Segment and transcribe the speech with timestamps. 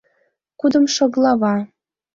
[0.59, 1.55] КУДЫМШО ГЛАВА